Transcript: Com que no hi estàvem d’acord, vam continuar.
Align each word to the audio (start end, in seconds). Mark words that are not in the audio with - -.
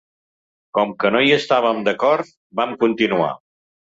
Com 0.77 0.93
que 1.03 1.11
no 1.15 1.19
hi 1.25 1.29
estàvem 1.35 1.83
d’acord, 1.87 2.31
vam 2.61 2.73
continuar. 2.85 3.29